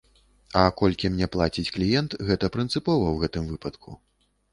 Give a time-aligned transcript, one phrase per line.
[0.59, 3.89] А колькі мне плаціць кліент, гэта прынцыпова ў гэтым выпадку.